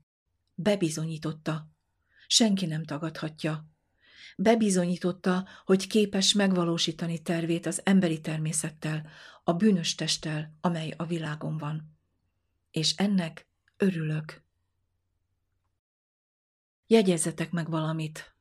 [0.54, 1.70] Bebizonyította.
[2.26, 3.70] Senki nem tagadhatja.
[4.36, 9.08] Bebizonyította, hogy képes megvalósítani tervét az emberi természettel,
[9.44, 11.96] a bűnös testtel, amely a világon van.
[12.70, 14.42] És ennek örülök.
[16.86, 18.34] Jegyezzetek meg valamit.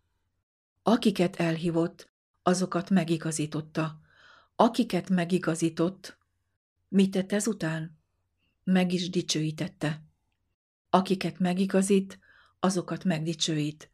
[0.83, 2.09] Akiket elhívott,
[2.43, 3.99] azokat megigazította.
[4.55, 6.17] Akiket megigazított,
[6.87, 7.97] mit tett ezután?
[8.63, 10.03] Meg is dicsőítette.
[10.89, 12.19] Akiket megigazít,
[12.65, 13.89] azokat megdicsőít.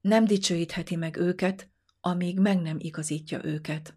[0.00, 3.96] Nem dicsőítheti meg őket, amíg meg nem igazítja őket.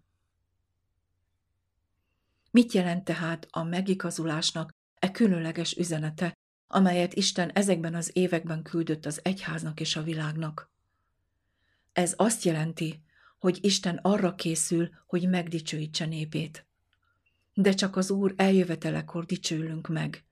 [2.50, 6.36] Mit jelent tehát a megigazulásnak e különleges üzenete,
[6.66, 10.70] amelyet Isten ezekben az években küldött az egyháznak és a világnak?
[11.92, 13.02] Ez azt jelenti,
[13.38, 16.66] hogy Isten arra készül, hogy megdicsőítse népét.
[17.54, 20.24] De csak az Úr eljövetelekor dicsőlünk meg.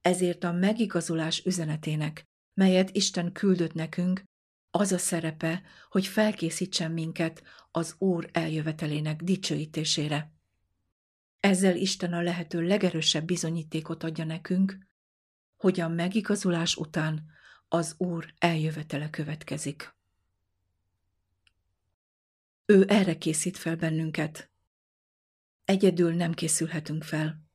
[0.00, 2.27] Ezért a megigazulás üzenetének,
[2.58, 4.22] melyet Isten küldött nekünk,
[4.70, 10.32] az a szerepe, hogy felkészítsen minket az Úr eljövetelének dicsőítésére.
[11.40, 14.78] Ezzel Isten a lehető legerősebb bizonyítékot adja nekünk,
[15.56, 17.30] hogy a megigazulás után
[17.68, 19.96] az Úr eljövetele következik.
[22.66, 24.50] Ő erre készít fel bennünket.
[25.64, 27.47] Egyedül nem készülhetünk fel.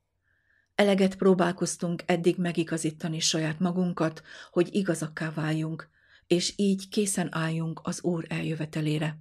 [0.76, 5.89] Eleget próbálkoztunk eddig megigazítani saját magunkat, hogy igazakká váljunk,
[6.28, 9.19] és így készen álljunk az Úr eljövetelére.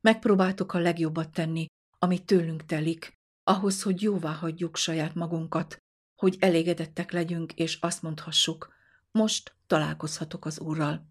[0.00, 1.66] Megpróbáltuk a legjobbat tenni,
[1.98, 5.82] ami tőlünk telik, ahhoz, hogy jóvá hagyjuk saját magunkat,
[6.16, 8.72] hogy elégedettek legyünk, és azt mondhassuk,
[9.10, 11.08] most találkozhatok az Úrral.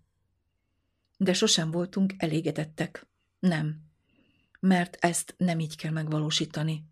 [1.18, 3.08] De sosem voltunk elégedettek.
[3.40, 3.84] Nem.
[4.60, 6.86] Mert ezt nem így kell megvalósítani.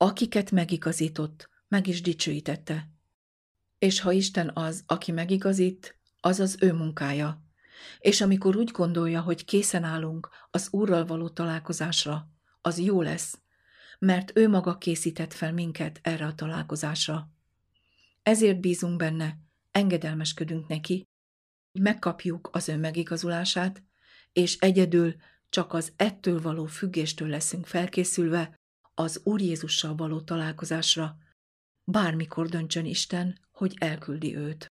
[0.00, 2.90] Akiket megigazított, meg is dicsőítette.
[3.78, 7.42] És ha Isten az, aki megigazít, az az ő munkája.
[7.98, 12.28] És amikor úgy gondolja, hogy készen állunk az Úrral való találkozásra,
[12.60, 13.40] az jó lesz,
[13.98, 17.30] mert ő maga készített fel minket erre a találkozásra.
[18.22, 19.38] Ezért bízunk benne,
[19.70, 21.08] engedelmeskedünk neki,
[21.72, 23.82] hogy megkapjuk az ő megigazulását,
[24.32, 25.14] és egyedül
[25.48, 28.57] csak az ettől való függéstől leszünk felkészülve
[28.98, 31.16] az Úr Jézussal való találkozásra,
[31.84, 34.72] bármikor döntsön Isten, hogy elküldi őt.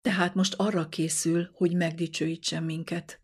[0.00, 3.20] Tehát most arra készül, hogy megdicsőítsen minket.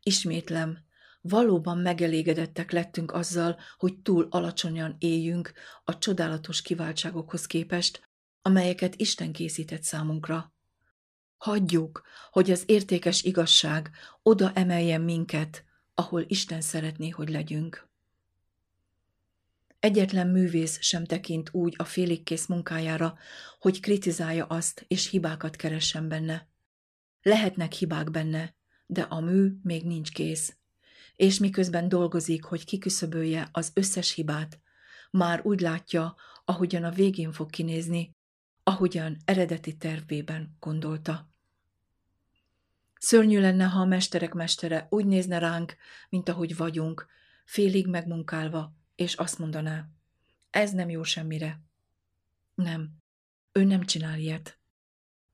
[0.00, 0.78] Ismétlem,
[1.20, 5.52] valóban megelégedettek lettünk azzal, hogy túl alacsonyan éljünk
[5.84, 8.08] a csodálatos kiváltságokhoz képest,
[8.42, 10.54] amelyeket Isten készített számunkra.
[11.36, 13.90] Hagyjuk, hogy az értékes igazság
[14.22, 17.85] oda emeljen minket, ahol Isten szeretné, hogy legyünk.
[19.86, 23.18] Egyetlen művész sem tekint úgy a féligkész munkájára,
[23.58, 26.48] hogy kritizálja azt és hibákat keressen benne.
[27.22, 28.54] Lehetnek hibák benne,
[28.86, 30.56] de a mű még nincs kész.
[31.16, 34.60] És miközben dolgozik, hogy kiküszöbölje az összes hibát,
[35.10, 38.16] már úgy látja, ahogyan a végén fog kinézni,
[38.62, 41.30] ahogyan eredeti tervében gondolta.
[42.98, 45.76] Szörnyű lenne, ha a mesterek mestere úgy nézne ránk,
[46.08, 47.06] mint ahogy vagyunk,
[47.44, 49.88] félig megmunkálva, és azt mondaná,
[50.50, 51.60] ez nem jó semmire.
[52.54, 52.96] Nem,
[53.52, 54.58] ő nem csinál ilyet.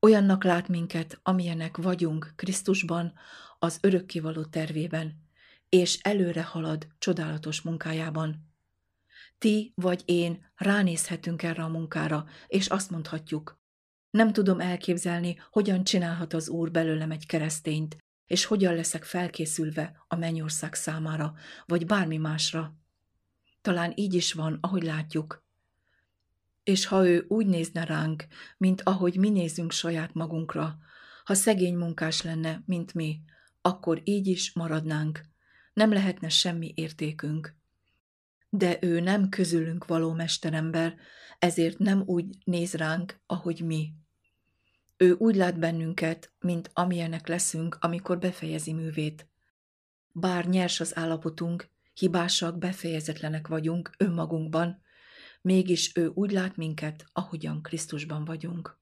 [0.00, 3.12] Olyannak lát minket, amilyenek vagyunk Krisztusban,
[3.58, 5.28] az örökkivaló tervében,
[5.68, 8.50] és előre halad csodálatos munkájában.
[9.38, 13.60] Ti vagy én ránézhetünk erre a munkára, és azt mondhatjuk,
[14.10, 17.96] nem tudom elképzelni, hogyan csinálhat az Úr belőlem egy keresztényt,
[18.26, 21.34] és hogyan leszek felkészülve a mennyország számára,
[21.66, 22.76] vagy bármi másra.
[23.62, 25.44] Talán így is van, ahogy látjuk.
[26.62, 30.78] És ha ő úgy nézne ránk, mint ahogy mi nézünk saját magunkra,
[31.24, 33.20] ha szegény munkás lenne, mint mi,
[33.60, 35.20] akkor így is maradnánk.
[35.72, 37.56] Nem lehetne semmi értékünk.
[38.48, 40.96] De ő nem közülünk való mesterember,
[41.38, 43.92] ezért nem úgy néz ránk, ahogy mi.
[44.96, 49.28] Ő úgy lát bennünket, mint amilyenek leszünk, amikor befejezi művét.
[50.12, 54.82] Bár nyers az állapotunk, hibásak, befejezetlenek vagyunk önmagunkban,
[55.42, 58.78] mégis ő úgy lát minket, ahogyan Krisztusban vagyunk.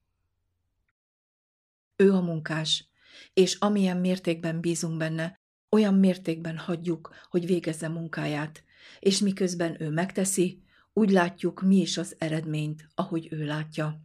[1.95, 2.89] Ő a munkás,
[3.33, 5.39] és amilyen mértékben bízunk benne,
[5.69, 8.63] olyan mértékben hagyjuk, hogy végezze munkáját,
[8.99, 14.01] és miközben ő megteszi, úgy látjuk mi is az eredményt, ahogy ő látja.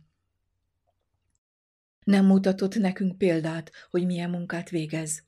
[2.05, 5.25] Nem mutatott nekünk példát, hogy milyen munkát végez.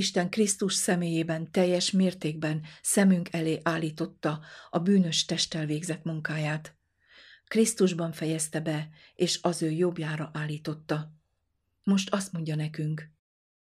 [0.00, 4.40] Isten Krisztus személyében teljes mértékben szemünk elé állította
[4.70, 6.76] a bűnös testtel végzett munkáját.
[7.44, 11.14] Krisztusban fejezte be, és az ő jobbjára állította.
[11.82, 13.10] Most azt mondja nekünk,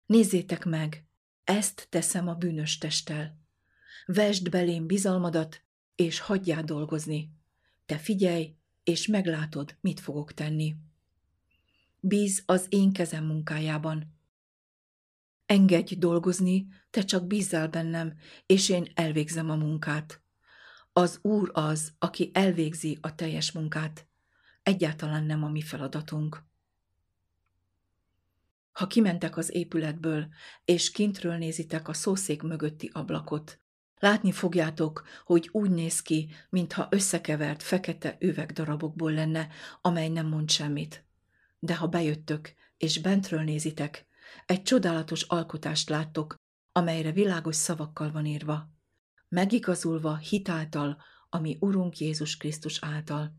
[0.07, 1.07] nézzétek meg,
[1.45, 3.41] ezt teszem a bűnös testtel.
[4.07, 5.63] Vesd belém bizalmadat,
[5.95, 7.31] és hagyjál dolgozni.
[7.87, 10.77] Te figyelj, és meglátod, mit fogok tenni.
[12.01, 14.16] Bíz az én kezem munkájában,
[15.47, 18.15] Engedj dolgozni, te csak bízzál bennem,
[18.47, 20.23] és én elvégzem a munkát.
[20.93, 24.07] Az Úr az, aki elvégzi a teljes munkát.
[24.63, 26.45] Egyáltalán nem a mi feladatunk.
[28.73, 30.29] Ha kimentek az épületből,
[30.65, 33.61] és kintről nézitek a szószék mögötti ablakot,
[33.99, 39.49] látni fogjátok, hogy úgy néz ki, mintha összekevert fekete üvegdarabokból lenne,
[39.81, 41.05] amely nem mond semmit.
[41.59, 44.06] De ha bejöttök, és bentről nézitek,
[44.47, 46.35] egy csodálatos alkotást láttok,
[46.73, 48.71] amelyre világos szavakkal van írva.
[49.29, 53.37] Megigazulva hitáltal, ami Urunk Jézus Krisztus által.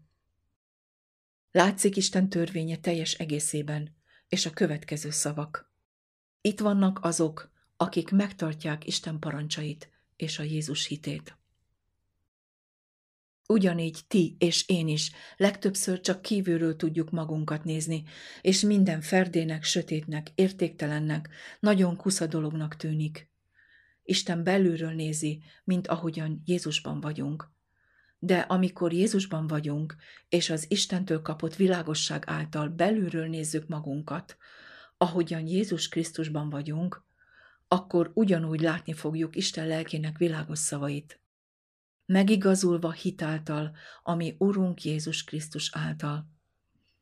[1.52, 3.96] Látszik Isten törvénye teljes egészében,
[4.28, 5.72] és a következő szavak.
[6.42, 11.37] Itt vannak azok, akik megtartják Isten parancsait és a Jézus hitét.
[13.50, 18.04] Ugyanígy ti és én is legtöbbször csak kívülről tudjuk magunkat nézni,
[18.42, 21.30] és minden ferdének, sötétnek, értéktelennek,
[21.60, 23.30] nagyon kusza dolognak tűnik.
[24.04, 27.52] Isten belülről nézi, mint ahogyan Jézusban vagyunk.
[28.20, 29.96] De amikor Jézusban vagyunk,
[30.30, 34.38] és az Istentől kapott világosság által belülről nézzük magunkat,
[34.98, 37.06] ahogyan Jézus Krisztusban vagyunk,
[37.68, 41.22] akkor ugyanúgy látni fogjuk Isten lelkének világos szavait.
[42.08, 46.30] Megigazulva hitáltal, ami Urunk Jézus Krisztus által.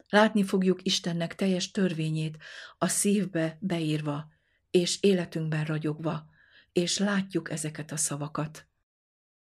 [0.09, 2.37] Látni fogjuk Istennek teljes törvényét
[2.77, 4.27] a szívbe beírva,
[4.71, 6.29] és életünkben ragyogva,
[6.71, 8.67] és látjuk ezeket a szavakat.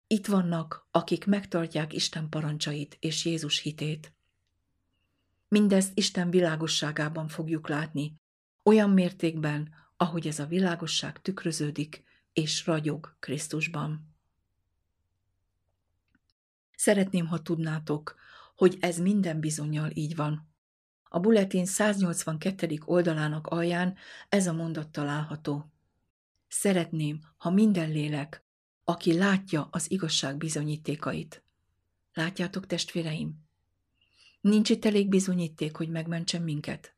[0.07, 4.14] Itt vannak, akik megtartják Isten parancsait és Jézus hitét.
[5.48, 8.20] Mindezt Isten világosságában fogjuk látni,
[8.62, 14.14] olyan mértékben, ahogy ez a világosság tükröződik és ragyog Krisztusban.
[16.85, 18.14] Szeretném, ha tudnátok,
[18.57, 20.49] hogy ez minden bizonyal így van.
[21.09, 22.78] A bulletin 182.
[22.85, 23.97] oldalának alján
[24.28, 25.72] ez a mondat található.
[26.49, 28.45] Szeretném, ha minden lélek,
[28.85, 31.45] aki látja az igazság bizonyítékait.
[32.12, 33.47] Látjátok, testvéreim?
[34.41, 36.95] Nincs itt elég bizonyíték, hogy megmentsen minket.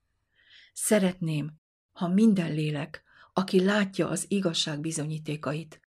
[0.72, 1.60] Szeretném,
[1.92, 5.85] ha minden lélek, aki látja az igazság bizonyítékait,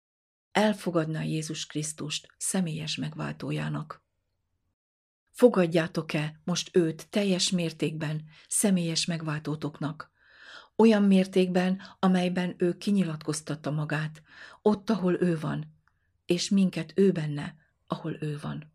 [0.52, 4.02] elfogadná Jézus Krisztust személyes megváltójának.
[5.30, 10.10] Fogadjátok-e most őt teljes mértékben személyes megváltótoknak,
[10.76, 14.22] olyan mértékben, amelyben ő kinyilatkoztatta magát,
[14.62, 15.74] ott, ahol ő van,
[16.26, 18.72] és minket ő benne, ahol ő van.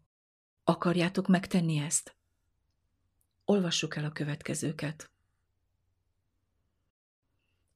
[0.63, 2.15] Akarjátok megtenni ezt?
[3.45, 5.09] Olvassuk el a következőket.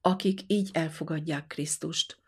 [0.02, 2.20] Akik így elfogadják Krisztust,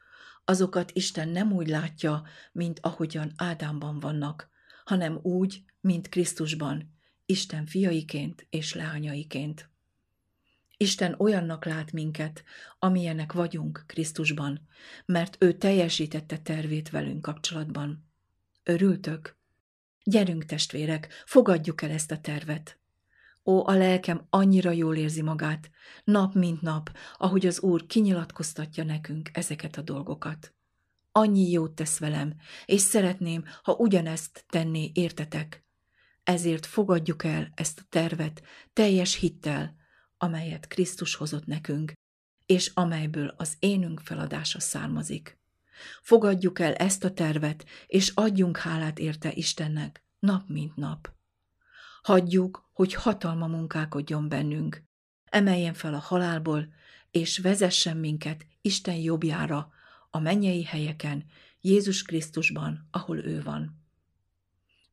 [0.46, 4.50] azokat Isten nem úgy látja, mint ahogyan Ádámban vannak,
[4.84, 6.94] hanem úgy, mint Krisztusban,
[7.26, 9.70] Isten fiaiként és leányaiként.
[10.78, 12.44] Isten olyannak lát minket,
[12.80, 14.68] amilyenek vagyunk Krisztusban,
[15.06, 18.10] mert ő teljesítette tervét velünk kapcsolatban.
[18.64, 19.38] Örültök?
[20.04, 22.81] Gyerünk, testvérek, fogadjuk el ezt a tervet.
[23.46, 25.70] Ó, a lelkem annyira jól érzi magát,
[26.04, 30.54] nap mint nap, ahogy az Úr kinyilatkoztatja nekünk ezeket a dolgokat.
[31.12, 32.36] Annyi jót tesz velem,
[32.66, 35.66] és szeretném, ha ugyanezt tenné, értetek.
[36.24, 38.42] Ezért fogadjuk el ezt a tervet
[38.74, 39.76] teljes hittel,
[40.18, 41.94] amelyet Krisztus hozott nekünk,
[42.46, 45.40] és amelyből az énünk feladása származik.
[46.02, 51.20] Fogadjuk el ezt a tervet, és adjunk hálát érte Istennek, nap mint nap.
[52.02, 54.84] Hagyjuk, hogy hatalma munkálkodjon bennünk,
[55.26, 56.74] emeljen fel a halálból,
[57.12, 59.72] és vezessen minket Isten jobbjára,
[60.10, 61.26] a mennyei helyeken,
[61.62, 63.80] Jézus Krisztusban, ahol ő van.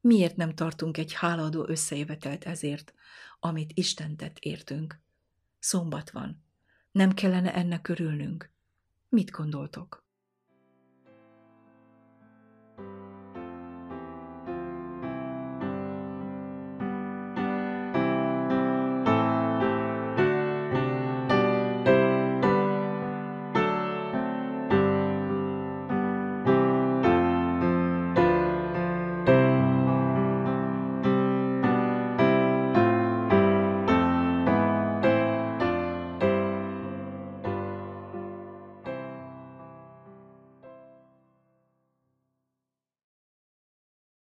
[0.00, 2.94] Miért nem tartunk egy háladó összejövetelt ezért,
[3.40, 5.00] amit Isten tett értünk?
[5.58, 6.44] Szombat van.
[6.92, 8.50] Nem kellene ennek örülnünk?
[9.08, 10.06] Mit gondoltok?